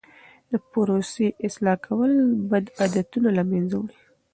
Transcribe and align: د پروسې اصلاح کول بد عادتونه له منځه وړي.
د 0.49 0.51
پروسې 0.69 1.27
اصلاح 1.47 1.77
کول 1.85 2.11
بد 2.49 2.65
عادتونه 2.79 3.29
له 3.37 3.43
منځه 3.51 3.75
وړي. 3.81 3.97